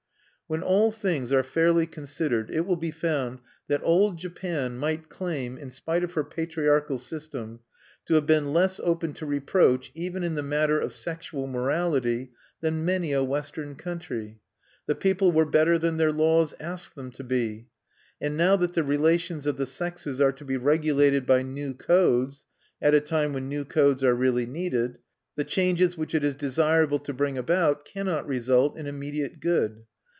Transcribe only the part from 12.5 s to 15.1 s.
than many a Western country. The